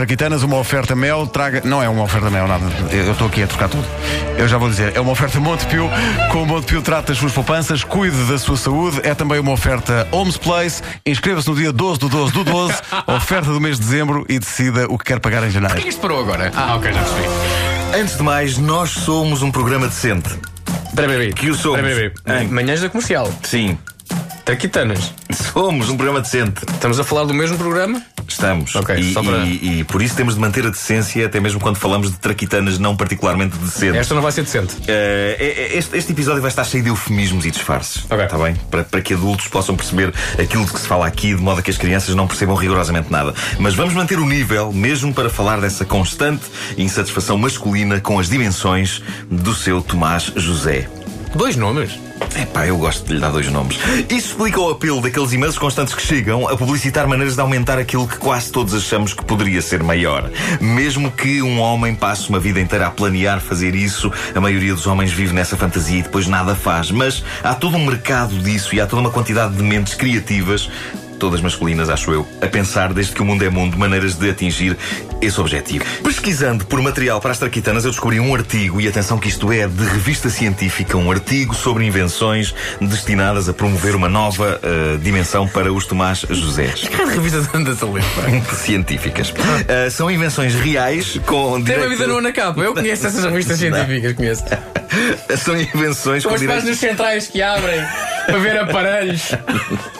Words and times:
traquitanas, 0.00 0.42
uma 0.42 0.56
oferta 0.56 0.96
mel, 0.96 1.26
traga. 1.26 1.60
Não 1.62 1.82
é 1.82 1.88
uma 1.88 2.02
oferta 2.02 2.30
mel, 2.30 2.48
nada. 2.48 2.64
Eu 2.90 3.12
estou 3.12 3.26
aqui 3.26 3.42
a 3.42 3.46
trocar 3.46 3.68
tudo. 3.68 3.86
Eu 4.38 4.48
já 4.48 4.56
vou 4.56 4.70
dizer, 4.70 4.96
é 4.96 5.00
uma 5.00 5.12
oferta 5.12 5.38
Montepio. 5.38 5.90
Com 6.32 6.42
o 6.42 6.46
Montepio 6.46 6.80
trata 6.80 7.08
das 7.08 7.18
suas 7.18 7.32
poupanças, 7.32 7.84
cuide 7.84 8.16
da 8.24 8.38
sua 8.38 8.56
saúde. 8.56 8.98
É 9.02 9.14
também 9.14 9.38
uma 9.38 9.52
oferta 9.52 10.08
Homes 10.10 10.38
Place. 10.38 10.82
Inscreva-se 11.04 11.46
no 11.50 11.54
dia 11.54 11.70
12 11.70 12.00
do 12.00 12.08
12 12.08 12.32
do 12.32 12.44
12, 12.44 12.74
oferta 13.14 13.52
do 13.52 13.60
mês 13.60 13.78
de 13.78 13.84
dezembro 13.84 14.24
e 14.26 14.38
decida 14.38 14.86
o 14.88 14.96
que 14.96 15.04
quer 15.04 15.20
pagar 15.20 15.42
em 15.42 15.50
Por 15.50 15.60
que 15.60 15.60
janeiro. 15.60 15.88
isto 15.88 16.00
parou 16.00 16.20
agora? 16.20 16.50
Ah, 16.56 16.76
ok, 16.76 16.90
já 16.90 16.98
percebi. 16.98 18.00
Antes 18.00 18.16
de 18.16 18.22
mais, 18.22 18.56
nós 18.56 18.90
somos 18.90 19.42
um 19.42 19.50
programa 19.50 19.86
decente. 19.86 20.30
Bebê. 20.94 21.30
Que 21.34 21.50
o 21.50 21.54
somos. 21.54 21.78
Hein? 21.78 22.48
Manhãs 22.48 22.80
da 22.80 22.88
comercial. 22.88 23.30
Sim, 23.42 23.76
Traquitanas. 24.46 25.12
somos 25.52 25.90
um 25.90 25.96
programa 25.96 26.20
decente. 26.22 26.64
Estamos 26.72 26.98
a 26.98 27.04
falar 27.04 27.24
do 27.24 27.34
mesmo 27.34 27.58
programa? 27.58 28.02
Estamos. 28.40 28.74
Ok, 28.74 28.96
e, 28.96 29.12
para- 29.12 29.44
e- 29.44 29.80
e 29.80 29.84
por 29.84 30.00
isso 30.00 30.16
temos 30.16 30.34
de 30.34 30.40
manter 30.40 30.64
a 30.66 30.70
decência, 30.70 31.26
até 31.26 31.38
mesmo 31.40 31.60
quando 31.60 31.76
falamos 31.76 32.10
de 32.10 32.16
traquitanas 32.18 32.78
não 32.78 32.96
particularmente 32.96 33.56
decentes. 33.58 33.96
Esta 34.00 34.14
não 34.14 34.22
vai 34.22 34.32
ser 34.32 34.42
decente. 34.42 34.76
Eh, 34.88 35.72
este, 35.74 35.96
este 35.96 36.12
episódio 36.12 36.40
vai 36.40 36.48
estar 36.50 36.64
cheio 36.64 36.82
de 36.82 36.88
eufemismos 36.88 37.44
e 37.44 37.50
disfarces. 37.50 38.04
Ok. 38.08 38.24
Está 38.24 38.38
bem? 38.38 38.54
Para, 38.70 38.84
para 38.84 39.02
que 39.02 39.12
adultos 39.14 39.46
possam 39.48 39.76
perceber 39.76 40.12
aquilo 40.40 40.64
de 40.64 40.72
que 40.72 40.80
se 40.80 40.86
fala 40.86 41.06
aqui, 41.06 41.34
de 41.34 41.42
modo 41.42 41.60
a 41.60 41.62
que 41.62 41.70
as 41.70 41.76
crianças 41.76 42.14
não 42.14 42.26
percebam 42.26 42.54
rigorosamente 42.56 43.10
nada. 43.12 43.34
Mas 43.58 43.74
vamos 43.74 43.92
manter 43.92 44.18
o 44.18 44.26
nível, 44.26 44.72
mesmo 44.72 45.12
para 45.12 45.28
falar 45.28 45.60
dessa 45.60 45.84
constante 45.84 46.44
insatisfação 46.78 47.36
masculina 47.36 48.00
com 48.00 48.18
as 48.18 48.28
dimensões 48.28 49.02
do 49.30 49.54
seu 49.54 49.82
Tomás 49.82 50.32
José. 50.34 50.88
Dois 51.34 51.56
nomes? 51.56 51.98
Epá, 52.36 52.66
eu 52.66 52.76
gosto 52.76 53.06
de 53.06 53.14
lhe 53.14 53.20
dar 53.20 53.30
dois 53.30 53.48
nomes. 53.48 53.78
Isso 54.08 54.30
explica 54.30 54.60
o 54.60 54.70
apelo 54.70 55.00
daqueles 55.00 55.32
e-mails 55.32 55.56
constantes 55.56 55.94
que 55.94 56.02
chegam 56.02 56.48
a 56.48 56.56
publicitar 56.56 57.06
maneiras 57.06 57.34
de 57.34 57.40
aumentar 57.40 57.78
aquilo 57.78 58.06
que 58.06 58.16
quase 58.18 58.50
todos 58.50 58.74
achamos 58.74 59.14
que 59.14 59.24
poderia 59.24 59.62
ser 59.62 59.82
maior. 59.82 60.28
Mesmo 60.60 61.10
que 61.10 61.40
um 61.40 61.60
homem 61.60 61.94
passe 61.94 62.28
uma 62.28 62.40
vida 62.40 62.60
inteira 62.60 62.88
a 62.88 62.90
planear 62.90 63.40
fazer 63.40 63.74
isso, 63.74 64.12
a 64.34 64.40
maioria 64.40 64.74
dos 64.74 64.86
homens 64.86 65.12
vive 65.12 65.32
nessa 65.32 65.56
fantasia 65.56 66.00
e 66.00 66.02
depois 66.02 66.26
nada 66.26 66.54
faz. 66.54 66.90
Mas 66.90 67.22
há 67.42 67.54
todo 67.54 67.76
um 67.76 67.86
mercado 67.86 68.36
disso 68.38 68.74
e 68.74 68.80
há 68.80 68.86
toda 68.86 69.00
uma 69.00 69.10
quantidade 69.10 69.54
de 69.54 69.62
mentes 69.62 69.94
criativas 69.94 70.68
todas 71.20 71.40
masculinas, 71.40 71.88
acho 71.90 72.10
eu, 72.12 72.26
a 72.40 72.46
pensar, 72.48 72.92
desde 72.92 73.12
que 73.14 73.20
o 73.22 73.24
mundo 73.24 73.44
é 73.44 73.50
mundo, 73.50 73.78
maneiras 73.78 74.14
de 74.16 74.28
atingir 74.30 74.76
esse 75.20 75.38
objetivo. 75.40 75.84
Pesquisando 76.02 76.64
por 76.64 76.80
material 76.82 77.20
para 77.20 77.30
as 77.30 77.38
traquitanas, 77.38 77.84
eu 77.84 77.90
descobri 77.90 78.18
um 78.18 78.34
artigo, 78.34 78.80
e 78.80 78.88
atenção 78.88 79.18
que 79.18 79.28
isto 79.28 79.52
é 79.52 79.68
de 79.68 79.84
revista 79.84 80.30
científica, 80.30 80.96
um 80.96 81.10
artigo 81.12 81.54
sobre 81.54 81.84
invenções 81.84 82.54
destinadas 82.80 83.48
a 83.48 83.52
promover 83.52 83.94
uma 83.94 84.08
nova 84.08 84.58
eh, 84.62 84.96
dimensão 85.02 85.46
para 85.46 85.70
os 85.72 85.84
Tomás 85.86 86.24
Josés. 86.28 86.88
Que 86.90 87.04
revista 87.04 87.40
de 87.42 87.48
andas 87.56 87.82
a 87.82 87.86
ler, 87.86 88.02
pá? 88.14 88.54
Científicas. 88.56 89.32
Eh, 89.68 89.90
são 89.90 90.10
invenções 90.10 90.54
reais 90.54 91.20
com 91.26 91.54
Tem 91.56 91.64
direito- 91.64 91.82
uma 91.82 91.88
vida 91.90 92.06
nua 92.06 92.22
na 92.22 92.32
capa. 92.32 92.60
Eu 92.62 92.72
conheço 92.74 93.06
essas 93.06 93.24
revistas 93.24 93.58
científicas, 93.58 94.12
conheço. 94.14 94.44
São 95.38 95.56
invenções 95.60 96.22
Com 96.24 96.30
com 96.30 96.34
as 96.34 96.40
páginas 96.42 96.62
direito... 96.64 96.78
centrais 96.80 97.26
que 97.28 97.40
abrem 97.42 97.80
para 98.26 98.38
ver 98.38 98.58
aparelhos. 98.58 99.30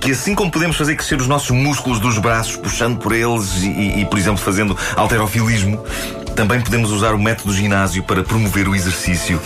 que 0.00 0.12
assim 0.12 0.34
como 0.34 0.50
podemos 0.50 0.76
fazer 0.76 0.96
crescer 0.96 1.20
os 1.20 1.28
nossos 1.28 1.50
músculos 1.50 2.00
dos 2.00 2.16
braços, 2.16 2.56
puxando 2.56 2.98
por 2.98 3.12
eles 3.12 3.62
e, 3.62 4.00
e, 4.00 4.04
por 4.06 4.18
exemplo, 4.18 4.38
fazendo 4.38 4.76
alterofilismo, 4.96 5.84
também 6.40 6.58
podemos 6.58 6.90
usar 6.90 7.12
o 7.12 7.18
método 7.18 7.52
ginásio 7.52 8.02
para 8.02 8.24
promover 8.24 8.66
o 8.66 8.74
exercício 8.74 9.38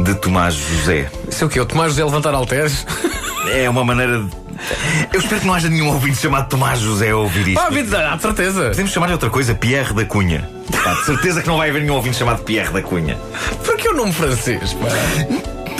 de 0.00 0.16
Tomás 0.16 0.52
José. 0.54 1.08
Isso 1.28 1.44
é 1.44 1.46
o 1.46 1.48
quê? 1.48 1.60
O 1.60 1.64
Tomás 1.64 1.92
José 1.92 2.04
levantar 2.04 2.34
halteres? 2.34 2.84
É 3.52 3.70
uma 3.70 3.84
maneira 3.84 4.18
de. 4.18 4.30
Eu 5.12 5.20
espero 5.20 5.40
que 5.42 5.46
não 5.46 5.54
haja 5.54 5.68
nenhum 5.68 5.88
ouvinte 5.88 6.18
chamado 6.18 6.48
Tomás 6.48 6.80
José 6.80 7.10
a 7.10 7.16
ouvir 7.16 7.46
isto. 7.46 7.60
Ah, 7.60 7.70
vida, 7.70 8.10
há 8.10 8.16
de 8.16 8.22
certeza. 8.22 8.64
Podemos 8.70 8.90
chamar-lhe 8.90 9.12
outra 9.12 9.30
coisa, 9.30 9.54
Pierre 9.54 9.94
da 9.94 10.04
Cunha. 10.04 10.50
Pá, 10.82 10.92
de 10.94 11.04
certeza 11.04 11.40
que 11.40 11.46
não 11.46 11.56
vai 11.56 11.70
haver 11.70 11.82
nenhum 11.82 11.94
ouvinte 11.94 12.16
chamado 12.16 12.42
Pierre 12.42 12.72
da 12.72 12.82
Cunha. 12.82 13.16
Por 13.64 13.76
que 13.76 13.88
o 13.88 13.94
nome 13.94 14.12
francês, 14.12 14.74
pá? 14.74 14.88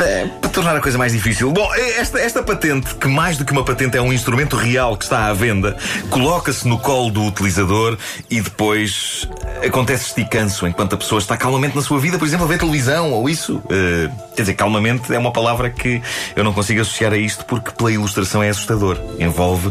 É, 0.02 0.26
para 0.40 0.50
tornar 0.50 0.76
a 0.76 0.80
coisa 0.80 0.96
mais 0.96 1.12
difícil. 1.12 1.52
Bom, 1.52 1.68
esta, 1.74 2.18
esta 2.18 2.42
patente, 2.42 2.94
que 2.94 3.06
mais 3.06 3.36
do 3.36 3.44
que 3.44 3.52
uma 3.52 3.64
patente 3.64 3.98
é 3.98 4.00
um 4.00 4.12
instrumento 4.12 4.56
real 4.56 4.96
que 4.96 5.04
está 5.04 5.26
à 5.26 5.32
venda, 5.34 5.76
coloca-se 6.08 6.66
no 6.66 6.78
colo 6.78 7.10
do 7.10 7.24
utilizador 7.24 7.98
e 8.30 8.40
depois 8.40 9.28
acontece 9.64 10.06
esticanço 10.06 10.66
enquanto 10.66 10.94
a 10.94 10.96
pessoa 10.96 11.18
está 11.18 11.36
calmamente 11.36 11.76
na 11.76 11.82
sua 11.82 11.98
vida, 11.98 12.18
por 12.18 12.26
exemplo, 12.26 12.44
a 12.44 12.48
ver 12.48 12.58
televisão 12.58 13.12
ou 13.12 13.28
isso. 13.28 13.62
Eh, 13.70 14.10
quer 14.34 14.42
dizer, 14.42 14.54
calmamente 14.54 15.12
é 15.14 15.18
uma 15.18 15.32
palavra 15.32 15.70
que 15.70 16.02
eu 16.34 16.44
não 16.44 16.52
consigo 16.52 16.80
associar 16.80 17.12
a 17.12 17.16
isto 17.16 17.44
porque 17.44 17.70
pela 17.70 17.92
ilustração 17.92 18.42
é 18.42 18.48
assustador. 18.48 18.98
Envolve 19.18 19.70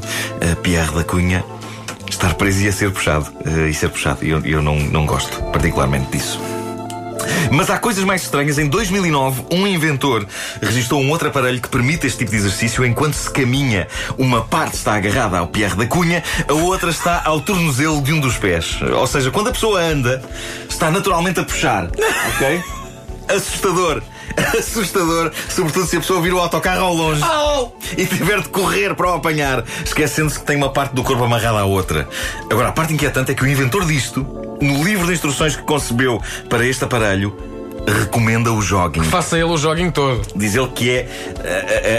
a 0.51 0.55
Pierre 0.57 0.93
da 0.93 1.03
Cunha 1.03 1.43
estar 2.09 2.33
preso 2.35 2.61
e 2.63 2.67
a 2.67 2.71
ser 2.71 2.91
puxado. 2.91 3.27
Eh, 3.45 3.69
e 3.69 3.73
ser 3.73 3.89
puxado. 3.89 4.23
E 4.23 4.29
eu, 4.29 4.45
eu 4.45 4.61
não, 4.61 4.75
não 4.75 5.05
gosto 5.05 5.41
particularmente 5.51 6.11
disso. 6.11 6.39
Mas 7.51 7.69
há 7.69 7.77
coisas 7.77 8.03
mais 8.03 8.21
estranhas. 8.21 8.57
Em 8.57 8.67
2009, 8.67 9.45
um 9.51 9.67
inventor 9.67 10.25
registrou 10.61 11.01
um 11.01 11.09
outro 11.09 11.27
aparelho 11.27 11.61
que 11.61 11.69
permite 11.69 12.05
este 12.05 12.19
tipo 12.19 12.31
de 12.31 12.37
exercício 12.37 12.85
enquanto 12.85 13.15
se 13.15 13.29
caminha. 13.29 13.87
Uma 14.17 14.43
parte 14.43 14.75
está 14.75 14.95
agarrada 14.95 15.39
ao 15.39 15.47
Pierre 15.47 15.75
da 15.75 15.85
Cunha, 15.85 16.23
a 16.47 16.53
outra 16.53 16.89
está 16.89 17.21
ao 17.25 17.41
tornozelo 17.41 18.01
de 18.01 18.13
um 18.13 18.19
dos 18.19 18.37
pés. 18.37 18.79
Ou 18.81 19.07
seja, 19.07 19.31
quando 19.31 19.49
a 19.49 19.51
pessoa 19.51 19.81
anda, 19.81 20.21
está 20.69 20.91
naturalmente 20.91 21.39
a 21.39 21.43
puxar. 21.43 21.89
Ok? 22.35 22.63
Assustador. 23.27 24.01
Assustador, 24.57 25.31
sobretudo 25.49 25.85
se 25.87 25.97
a 25.97 25.99
pessoa 25.99 26.21
vir 26.21 26.33
o 26.33 26.39
autocarro 26.39 26.83
ao 26.85 26.93
longe 26.93 27.21
e 27.97 28.05
tiver 28.05 28.41
de 28.41 28.49
correr 28.49 28.93
para 28.95 29.11
o 29.11 29.13
apanhar, 29.15 29.63
esquecendo-se 29.85 30.39
que 30.39 30.45
tem 30.45 30.57
uma 30.57 30.69
parte 30.71 30.93
do 30.95 31.03
corpo 31.03 31.23
amarrada 31.23 31.59
à 31.59 31.65
outra. 31.65 32.07
Agora, 32.49 32.69
a 32.69 32.71
parte 32.71 32.93
inquietante 32.93 33.31
é 33.31 33.35
que 33.35 33.43
o 33.43 33.47
inventor 33.47 33.85
disto, 33.85 34.21
no 34.61 34.83
livro 34.83 35.07
de 35.07 35.13
instruções 35.13 35.55
que 35.55 35.63
concebeu 35.63 36.21
para 36.49 36.65
este 36.65 36.83
aparelho, 36.83 37.35
recomenda 37.87 38.51
o 38.51 38.61
jogging. 38.61 39.03
Faça 39.03 39.35
ele 39.35 39.45
o 39.45 39.57
joguinho 39.57 39.91
todo. 39.91 40.21
Diz 40.35 40.53
ele 40.55 40.67
que 40.67 40.89
é 40.91 41.07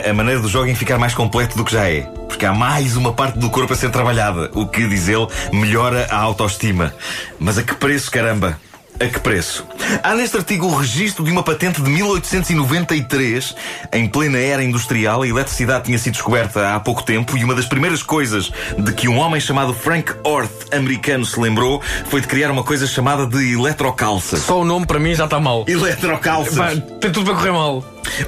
a, 0.04 0.08
a- 0.08 0.10
a 0.10 0.14
maneira 0.14 0.40
do 0.40 0.48
jogging 0.48 0.74
ficar 0.74 0.98
mais 0.98 1.14
completo 1.14 1.56
do 1.56 1.64
que 1.64 1.72
já 1.72 1.88
é. 1.88 2.02
Porque 2.28 2.46
há 2.46 2.52
mais 2.52 2.96
uma 2.96 3.12
parte 3.12 3.38
do 3.38 3.50
corpo 3.50 3.72
a 3.72 3.76
ser 3.76 3.90
trabalhada, 3.90 4.50
o 4.54 4.66
que, 4.66 4.86
diz 4.86 5.08
ele, 5.08 5.26
melhora 5.52 6.06
a 6.10 6.16
autoestima. 6.16 6.94
Mas 7.38 7.58
a 7.58 7.62
que 7.62 7.74
preço, 7.74 8.10
caramba? 8.10 8.58
A 9.00 9.06
que 9.06 9.18
preço? 9.18 9.66
Há 10.02 10.14
neste 10.14 10.36
artigo 10.36 10.66
o 10.66 10.74
registro 10.74 11.24
de 11.24 11.30
uma 11.30 11.42
patente 11.42 11.80
de 11.80 11.88
1893, 11.88 13.56
em 13.94 14.06
plena 14.06 14.36
era 14.36 14.62
industrial. 14.62 15.22
A 15.22 15.26
eletricidade 15.26 15.84
tinha 15.84 15.98
sido 15.98 16.12
descoberta 16.12 16.74
há 16.74 16.80
pouco 16.80 17.02
tempo 17.02 17.34
e 17.38 17.42
uma 17.42 17.54
das 17.54 17.64
primeiras 17.64 18.02
coisas 18.02 18.52
de 18.76 18.92
que 18.92 19.08
um 19.08 19.16
homem 19.16 19.40
chamado 19.40 19.72
Frank 19.72 20.12
Orth, 20.22 20.74
americano, 20.74 21.24
se 21.24 21.40
lembrou 21.40 21.80
foi 22.10 22.20
de 22.20 22.26
criar 22.26 22.50
uma 22.50 22.62
coisa 22.62 22.86
chamada 22.86 23.26
de 23.26 23.54
eletrocalças. 23.54 24.42
Só 24.42 24.60
o 24.60 24.66
nome 24.66 24.84
para 24.84 24.98
mim 24.98 25.14
já 25.14 25.24
está 25.24 25.40
mal. 25.40 25.64
Eletrocalças. 25.66 26.58
Pá, 26.58 26.70
tem 27.00 27.10
tudo 27.10 27.24
para 27.24 27.36
correr 27.36 27.52
mal. 27.52 27.82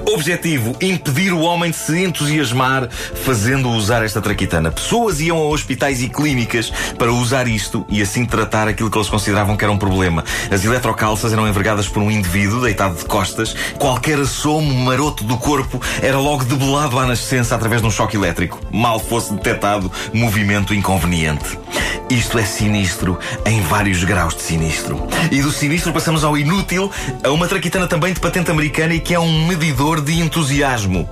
Objetivo: 0.06 0.77
impedir 0.81 1.33
o 1.33 1.41
homem 1.41 1.71
de 1.71 1.77
se 1.77 2.03
entusiasmar 2.03 2.88
fazendo 2.91 3.71
usar 3.71 4.05
esta 4.05 4.21
traquitana. 4.21 4.71
Pessoas 4.71 5.21
iam 5.21 5.37
a 5.37 5.49
hospitais 5.49 6.03
e 6.03 6.09
clínicas 6.09 6.72
para 6.99 7.12
usar 7.12 7.47
isto 7.47 7.84
e 7.88 8.03
assim 8.03 8.25
tratar 8.25 8.69
aquilo 8.69 8.91
que 8.91 8.99
eles 8.99 9.09
consideravam 9.09 9.56
que 9.56 9.65
era 9.65 9.72
um 9.72 9.78
problema. 9.78 10.25
As 10.50 10.65
eletrocalças 10.65 11.33
eram 11.33 11.49
envergadas 11.49 11.88
por 11.88 12.03
um 12.03 12.10
indivíduo 12.10 12.60
deitado 12.60 12.97
de 12.97 13.05
costas. 13.05 13.55
Qualquer 13.78 14.19
assomo 14.19 14.72
maroto 14.84 15.25
do 15.25 15.37
corpo 15.37 15.81
era 16.00 16.19
logo 16.19 16.44
debelado 16.44 16.98
à 16.98 17.07
nascença 17.07 17.54
através 17.54 17.80
de 17.80 17.86
um 17.86 17.91
choque 17.91 18.16
elétrico. 18.16 18.60
Mal 18.71 18.98
fosse 18.98 19.33
detectado 19.34 19.91
movimento 20.13 20.74
inconveniente. 20.74 21.59
Isto 22.10 22.39
é 22.39 22.45
sinistro 22.45 23.19
em 23.47 23.63
vários 23.63 24.04
graus 24.04 24.34
de 24.34 24.42
sinistro. 24.42 25.07
E 25.30 25.41
do 25.41 25.51
sinistro 25.51 25.92
passamos 25.92 26.24
ao 26.24 26.36
inútil, 26.36 26.91
a 27.22 27.30
uma 27.30 27.48
traquitana 27.48 27.86
também 27.86 28.13
de 28.13 28.21
patente 28.21 28.51
americana 28.51 28.95
e 28.95 29.01
que 29.01 29.15
é 29.15 29.19
um 29.19 29.47
medidor 29.62 30.00
de 30.00 30.18
entusiasmo. 30.20 31.09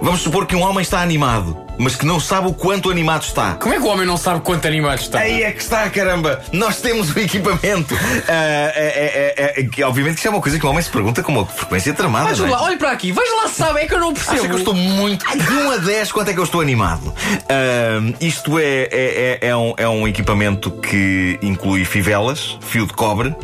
Vamos 0.00 0.20
supor 0.20 0.46
que 0.46 0.54
um 0.54 0.62
homem 0.62 0.82
está 0.82 1.02
animado, 1.02 1.56
mas 1.76 1.96
que 1.96 2.06
não 2.06 2.20
sabe 2.20 2.46
o 2.46 2.52
quanto 2.52 2.90
animado 2.90 3.22
está. 3.22 3.54
Como 3.54 3.74
é 3.74 3.78
que 3.78 3.82
o 3.82 3.88
homem 3.88 4.06
não 4.06 4.16
sabe 4.16 4.40
quanto 4.40 4.68
animado 4.68 5.00
está? 5.00 5.18
Aí 5.18 5.42
é 5.42 5.50
que 5.50 5.60
está, 5.60 5.90
caramba! 5.90 6.40
Nós 6.52 6.80
temos 6.80 7.10
o 7.10 7.18
equipamento. 7.18 7.96
Ah, 8.28 8.72
é, 8.76 9.34
é, 9.34 9.34
é, 9.36 9.60
é, 9.60 9.64
que, 9.64 9.82
obviamente 9.82 10.14
que 10.14 10.20
isso 10.20 10.28
é 10.28 10.30
uma 10.30 10.40
coisa 10.40 10.60
que 10.60 10.64
o 10.64 10.70
homem 10.70 10.80
se 10.80 10.90
pergunta 10.90 11.24
com 11.24 11.32
uma 11.32 11.44
frequência 11.44 11.92
tramada. 11.92 12.28
Veja 12.28 12.42
não 12.42 12.50
é? 12.50 12.52
lá, 12.52 12.62
olha 12.62 12.76
para 12.76 12.92
aqui, 12.92 13.10
veja 13.10 13.34
lá 13.34 13.48
se 13.48 13.54
sabe, 13.56 13.80
é 13.80 13.86
que 13.86 13.94
eu 13.94 13.98
não 13.98 14.14
percebo. 14.14 14.36
Acha 14.36 14.46
que 14.46 14.54
eu 14.54 14.58
estou 14.58 14.74
muito. 14.74 15.26
De 15.36 15.52
1 15.52 15.70
a 15.72 15.76
10, 15.78 16.12
quanto 16.12 16.30
é 16.30 16.34
que 16.34 16.38
eu 16.38 16.44
estou 16.44 16.60
animado? 16.60 17.12
Ahm, 17.50 18.14
isto 18.20 18.60
é, 18.60 18.62
é, 18.62 18.88
é, 18.92 19.48
é 19.48 19.56
um, 19.56 19.74
é 19.76 19.88
um 19.88 20.06
equipamento 20.06 20.70
que 20.70 21.36
inclui 21.42 21.84
fivelas, 21.84 22.58
fio 22.60 22.86
de 22.86 22.92
cobre. 22.92 23.34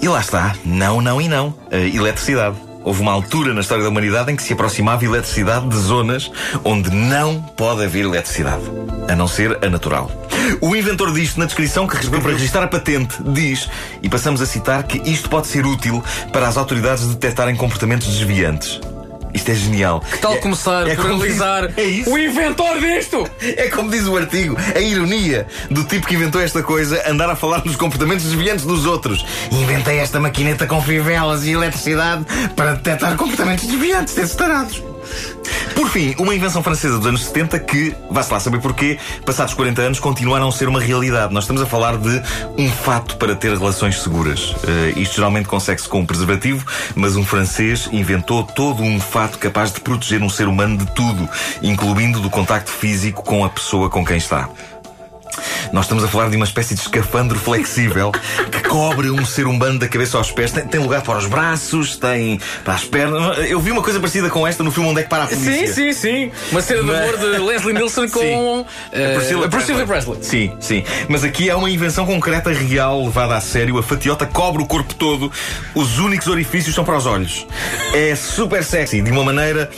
E 0.00 0.08
lá 0.08 0.20
está. 0.20 0.56
Não, 0.64 1.02
não 1.02 1.20
e 1.20 1.28
não. 1.28 1.54
Ah, 1.70 1.76
eletricidade. 1.76 2.71
Houve 2.84 3.00
uma 3.00 3.12
altura 3.12 3.54
na 3.54 3.60
história 3.60 3.82
da 3.82 3.90
humanidade 3.90 4.32
em 4.32 4.36
que 4.36 4.42
se 4.42 4.52
aproximava 4.52 5.04
eletricidade 5.04 5.68
de 5.68 5.76
zonas 5.76 6.30
onde 6.64 6.90
não 6.90 7.40
pode 7.40 7.84
haver 7.84 8.04
eletricidade, 8.04 8.64
a 9.08 9.14
não 9.14 9.28
ser 9.28 9.58
a 9.64 9.70
natural. 9.70 10.10
O 10.60 10.74
inventor 10.74 11.12
disto, 11.12 11.38
na 11.38 11.46
descrição 11.46 11.86
que 11.86 11.96
recebeu 11.96 12.20
para 12.20 12.32
registrar 12.32 12.64
a 12.64 12.68
patente, 12.68 13.16
diz, 13.22 13.68
e 14.02 14.08
passamos 14.08 14.40
a 14.40 14.46
citar, 14.46 14.82
que 14.82 14.98
isto 15.10 15.28
pode 15.28 15.46
ser 15.46 15.64
útil 15.64 16.02
para 16.32 16.48
as 16.48 16.56
autoridades 16.56 17.06
detectarem 17.06 17.54
comportamentos 17.54 18.08
desviantes. 18.08 18.80
Isto 19.34 19.50
é 19.50 19.54
genial. 19.54 20.00
Que 20.00 20.18
tal 20.18 20.34
É- 20.34 20.36
começar 20.38 20.86
é 20.88 20.94
por 20.94 21.04
diz- 21.04 21.38
É 21.76 22.10
o 22.10 22.18
inventor 22.18 22.78
disto? 22.80 23.28
É 23.40 23.68
como 23.68 23.90
diz 23.90 24.06
o 24.06 24.16
artigo, 24.16 24.56
a 24.74 24.78
ironia 24.80 25.46
do 25.70 25.84
tipo 25.84 26.06
que 26.06 26.14
inventou 26.14 26.40
esta 26.40 26.62
coisa 26.62 27.02
andar 27.10 27.30
a 27.30 27.36
falar 27.36 27.64
nos 27.64 27.76
comportamentos 27.76 28.24
desviantes 28.26 28.64
dos 28.64 28.84
outros. 28.84 29.24
Inventei 29.50 29.98
esta 29.98 30.20
maquineta 30.20 30.66
com 30.66 30.80
fivelas 30.82 31.44
e 31.44 31.50
eletricidade 31.52 32.24
para 32.54 32.74
detectar 32.74 33.16
comportamentos 33.16 33.66
desviantes 33.66 34.14
desses 34.14 34.36
tarados. 34.36 34.82
Por 35.74 35.88
fim, 35.88 36.14
uma 36.18 36.34
invenção 36.34 36.62
francesa 36.62 36.98
dos 36.98 37.06
anos 37.06 37.24
70 37.24 37.58
que, 37.60 37.94
vá-se 38.10 38.32
lá 38.32 38.40
saber 38.40 38.60
porquê, 38.60 38.98
passados 39.24 39.54
40 39.54 39.82
anos, 39.82 40.00
continua 40.00 40.36
a 40.36 40.40
não 40.40 40.50
ser 40.50 40.68
uma 40.68 40.80
realidade. 40.80 41.32
Nós 41.32 41.44
estamos 41.44 41.62
a 41.62 41.66
falar 41.66 41.96
de 41.96 42.22
um 42.58 42.68
fato 42.70 43.16
para 43.16 43.34
ter 43.34 43.56
relações 43.56 44.00
seguras. 44.00 44.54
Eh, 44.66 45.00
isto 45.00 45.16
geralmente 45.16 45.48
consegue-se 45.48 45.88
com 45.88 46.00
um 46.00 46.06
preservativo, 46.06 46.64
mas 46.94 47.16
um 47.16 47.24
francês 47.24 47.88
inventou 47.92 48.44
todo 48.44 48.82
um 48.82 49.00
fato 49.00 49.38
capaz 49.38 49.72
de 49.72 49.80
proteger 49.80 50.22
um 50.22 50.28
ser 50.28 50.48
humano 50.48 50.76
de 50.76 50.86
tudo, 50.92 51.28
incluindo 51.62 52.20
do 52.20 52.30
contacto 52.30 52.70
físico 52.70 53.22
com 53.22 53.44
a 53.44 53.48
pessoa 53.48 53.88
com 53.88 54.04
quem 54.04 54.16
está. 54.16 54.48
Nós 55.72 55.86
estamos 55.86 56.04
a 56.04 56.08
falar 56.08 56.28
de 56.28 56.36
uma 56.36 56.44
espécie 56.44 56.74
de 56.74 56.82
escafandro 56.82 57.38
flexível 57.38 58.12
que 58.50 58.60
cobre 58.68 59.10
um 59.10 59.24
ser 59.24 59.46
humano 59.46 59.78
da 59.78 59.88
cabeça 59.88 60.18
aos 60.18 60.30
pés. 60.30 60.52
Tem, 60.52 60.66
tem 60.66 60.78
lugar 60.78 61.00
para 61.02 61.16
os 61.16 61.26
braços, 61.26 61.96
tem 61.96 62.38
para 62.62 62.74
as 62.74 62.84
pernas. 62.84 63.38
Eu 63.48 63.58
vi 63.58 63.70
uma 63.70 63.82
coisa 63.82 63.98
parecida 63.98 64.28
com 64.28 64.46
esta 64.46 64.62
no 64.62 64.70
filme 64.70 64.90
Onde 64.90 65.00
é 65.00 65.02
que 65.04 65.08
para 65.08 65.24
a 65.24 65.26
polícia. 65.26 65.68
Sim, 65.68 65.92
sim, 65.92 65.92
sim. 65.94 66.32
Uma 66.50 66.60
cena 66.60 66.80
de 66.80 66.86
Mas- 66.86 67.00
amor 67.00 67.16
de 67.16 67.24
Leslie 67.38 67.72
Nielsen 67.72 68.08
com 68.10 68.66
eh, 68.92 69.14
Priscilla 69.14 69.46
a 69.46 69.48
Priscilla 69.48 69.86
Presley. 69.86 70.18
Sim, 70.22 70.52
sim. 70.60 70.84
Mas 71.08 71.24
aqui 71.24 71.48
é 71.48 71.56
uma 71.56 71.70
invenção 71.70 72.04
concreta 72.04 72.50
real 72.50 73.04
levada 73.04 73.34
a 73.34 73.40
sério. 73.40 73.78
A 73.78 73.82
fatiota 73.82 74.26
cobre 74.26 74.62
o 74.62 74.66
corpo 74.66 74.94
todo. 74.94 75.32
Os 75.74 75.98
únicos 75.98 76.26
orifícios 76.26 76.74
são 76.74 76.84
para 76.84 76.98
os 76.98 77.06
olhos. 77.06 77.46
É 77.94 78.14
super 78.14 78.62
sexy, 78.62 79.00
de 79.00 79.10
uma 79.10 79.24
maneira. 79.24 79.70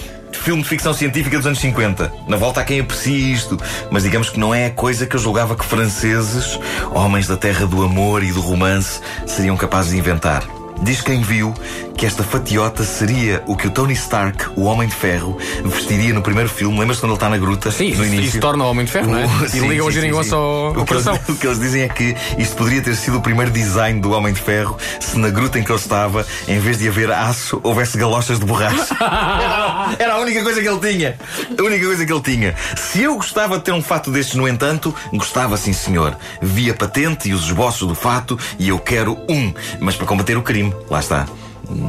Filme 0.44 0.62
de 0.62 0.69
ficção 0.69 0.93
científica 0.93 1.38
dos 1.38 1.46
anos 1.46 1.58
50. 1.58 2.12
Na 2.29 2.37
volta 2.37 2.61
há 2.61 2.64
quem 2.64 2.79
aprecie 2.79 3.32
isto, 3.32 3.58
mas 3.91 4.02
digamos 4.02 4.29
que 4.29 4.38
não 4.38 4.55
é 4.55 4.67
a 4.67 4.70
coisa 4.70 5.06
que 5.06 5.17
eu 5.17 5.20
julgava 5.20 5.56
que 5.56 5.64
franceses, 5.64 6.61
homens 6.91 7.26
da 7.26 7.35
terra 7.35 7.67
do 7.67 7.82
amor 7.82 8.23
e 8.23 8.31
do 8.31 8.43
romance, 8.43 9.00
seriam 9.26 9.56
capazes 9.56 9.93
de 9.93 9.99
inventar. 9.99 10.46
Diz 10.84 11.00
quem 11.00 11.22
viu 11.22 11.54
que 11.96 12.04
esta 12.04 12.22
fatiota 12.22 12.82
seria 12.84 13.42
o 13.46 13.56
que 13.56 13.66
o 13.66 13.70
Tony 13.70 13.94
Stark, 13.94 14.46
o 14.56 14.64
Homem 14.64 14.88
de 14.88 14.94
Ferro, 14.94 15.38
vestiria 15.64 16.12
no 16.12 16.20
primeiro 16.22 16.48
filme. 16.50 16.78
Lembras-te 16.78 17.00
quando 17.00 17.12
ele 17.12 17.16
está 17.16 17.28
na 17.31 17.38
gruta? 17.38 17.70
Sim, 17.70 17.94
no 17.94 18.04
início? 18.04 18.25
isso 18.26 18.40
torna 18.40 18.64
o 18.64 18.70
Homem 18.70 18.84
de 18.84 18.92
Ferro, 18.92 19.10
não 19.10 19.19
é? 19.19 19.25
O- 19.26 19.44
E 19.44 19.48
sim, 19.48 19.69
liga 19.69 19.84
o 19.84 19.90
geringonça 19.90 20.34
ao, 20.36 20.70
O 20.70 20.72
que, 20.84 20.92
eles, 20.92 21.04
coração. 21.04 21.19
o 21.28 21.34
que 21.36 21.46
eles 21.46 21.58
dizem 21.60 21.82
é 21.82 21.88
que 21.88 22.14
isto 22.36 22.56
poderia 22.56 22.82
ter 22.82 22.94
sido 22.96 23.19
o 23.19 23.22
primeiro 23.22 23.50
design 23.50 24.00
do 24.00 24.10
Homem 24.12 24.34
de 24.34 24.40
Ferro 24.40 24.76
se 25.00 25.19
na 25.19 25.31
gruta 25.31 25.58
em 25.58 25.62
que 25.62 25.70
ele 25.72 25.78
estava, 25.78 26.26
em 26.48 26.58
vez 26.58 26.78
de 26.78 26.88
haver 26.88 27.10
aço, 27.10 27.60
houvesse 27.62 27.96
galochas 27.96 28.38
de 28.38 28.44
borracha. 28.44 28.94
Era, 29.00 29.96
era 29.98 30.14
a 30.14 30.19
única 30.20 30.42
coisa 30.42 30.60
que 30.60 30.69
ele 30.69 30.81
tinha. 30.92 31.16
A 31.58 31.62
única 31.62 31.86
coisa 31.86 32.04
que 32.04 32.12
ele 32.12 32.20
tinha. 32.22 32.54
Se 32.76 33.02
eu 33.02 33.14
gostava 33.16 33.58
de 33.58 33.64
ter 33.64 33.72
um 33.72 33.82
fato 33.82 34.10
destes, 34.10 34.34
no 34.34 34.46
entanto, 34.48 34.94
gostava 35.12 35.56
sim, 35.56 35.72
senhor. 35.72 36.16
Vi 36.42 36.70
a 36.70 36.75
patente 36.75 37.28
e 37.28 37.32
os 37.34 37.44
esboços 37.44 37.86
do 37.88 37.94
fato 37.94 38.38
e 38.58 38.69
eu 38.69 38.78
quero 38.78 39.16
um. 39.28 39.52
Mas 39.81 39.96
para 39.96 40.06
combater 40.06 40.36
o 40.36 40.42
crime, 40.42 40.73
lá 40.90 41.00
está. 41.00 41.26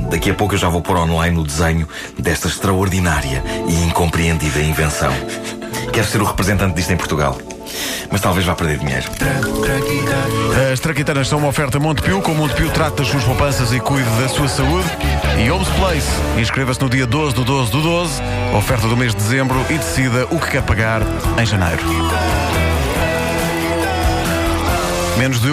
Daqui 0.09 0.29
a 0.29 0.33
pouco 0.33 0.55
eu 0.55 0.59
já 0.59 0.69
vou 0.69 0.81
pôr 0.81 0.97
online 0.97 1.37
o 1.37 1.43
desenho 1.43 1.87
desta 2.17 2.47
extraordinária 2.47 3.43
e 3.67 3.83
incompreendida 3.83 4.59
invenção. 4.59 5.13
Quero 5.91 6.07
ser 6.07 6.21
o 6.21 6.25
representante 6.25 6.75
disto 6.75 6.91
em 6.91 6.97
Portugal. 6.97 7.37
Mas 8.11 8.21
talvez 8.21 8.45
vá 8.45 8.55
perder 8.55 8.77
dinheiro. 8.77 9.09
As 10.71 10.79
traquitanas 10.79 11.27
são 11.27 11.39
uma 11.39 11.47
oferta 11.47 11.79
Montepio, 11.79 12.21
com 12.21 12.33
Montepio 12.33 12.69
trata 12.69 12.97
das 12.97 13.07
suas 13.07 13.23
poupanças 13.23 13.73
e 13.73 13.79
cuide 13.79 14.09
da 14.21 14.29
sua 14.29 14.47
saúde. 14.47 14.87
E 15.43 15.49
Homes 15.49 15.67
Place, 15.69 16.09
inscreva-se 16.37 16.81
no 16.81 16.89
dia 16.89 17.05
12 17.05 17.35
do 17.35 17.43
12 17.43 17.71
do 17.71 17.81
12, 17.81 18.21
oferta 18.57 18.87
do 18.87 18.95
mês 18.95 19.13
de 19.13 19.17
dezembro 19.17 19.65
e 19.69 19.77
decida 19.77 20.25
o 20.31 20.39
que 20.39 20.51
quer 20.51 20.61
pagar 20.61 21.01
em 21.37 21.45
janeiro. 21.45 21.83
Menos 25.17 25.39
de 25.39 25.49